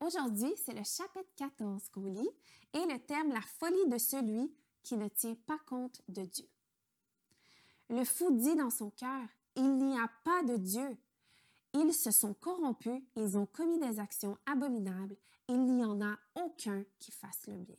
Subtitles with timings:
[0.00, 2.30] Aujourd'hui, c'est le chapitre 14 qu'on lit
[2.72, 6.46] et le thème La folie de celui qui ne tient pas compte de Dieu.
[7.88, 10.96] Le fou dit dans son cœur, Il n'y a pas de Dieu.
[11.72, 15.16] Ils se sont corrompus, ils ont commis des actions abominables,
[15.48, 17.76] il n'y en a aucun qui fasse le bien.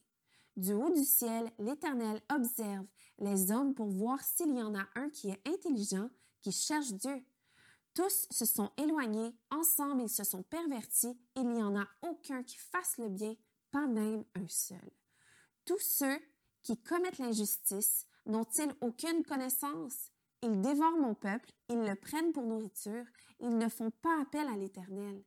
[0.57, 2.85] Du haut du ciel, l'Éternel observe
[3.19, 6.09] les hommes pour voir s'il y en a un qui est intelligent,
[6.41, 7.23] qui cherche Dieu.
[7.95, 12.57] Tous se sont éloignés, ensemble ils se sont pervertis, il n'y en a aucun qui
[12.57, 13.33] fasse le bien,
[13.71, 14.91] pas même un seul.
[15.63, 16.19] Tous ceux
[16.61, 20.11] qui commettent l'injustice n'ont-ils aucune connaissance?
[20.41, 23.05] Ils dévorent mon peuple, ils le prennent pour nourriture,
[23.39, 25.23] ils ne font pas appel à l'Éternel.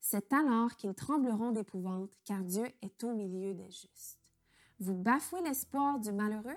[0.00, 4.18] C'est alors qu'ils trembleront d'épouvante, car Dieu est au milieu des justes.
[4.78, 6.56] Vous bafouez l'espoir du malheureux?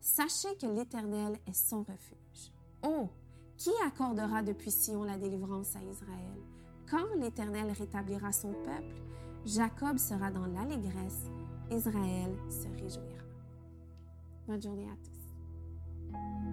[0.00, 2.50] Sachez que l'Éternel est son refuge.
[2.82, 3.10] Oh,
[3.62, 6.36] qui accordera depuis Sion la délivrance à Israël?
[6.90, 9.00] Quand l'Éternel rétablira son peuple,
[9.46, 11.30] Jacob sera dans l'allégresse,
[11.70, 13.22] Israël se réjouira.
[14.48, 16.51] Bonne journée à tous.